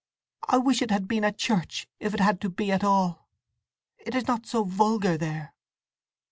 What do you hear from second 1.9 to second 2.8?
if it had to be